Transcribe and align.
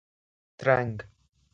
ترنګ 0.59 0.97